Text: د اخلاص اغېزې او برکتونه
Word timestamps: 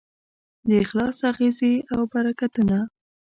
د 0.67 0.69
اخلاص 0.83 1.17
اغېزې 1.31 1.73
او 1.93 2.01
برکتونه 2.11 2.77